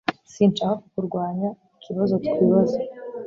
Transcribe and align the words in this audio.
Sinshaka 0.33 0.75
kukurwanya 0.81 1.49
ikibazo 1.77 2.13
twibaza 2.25 2.77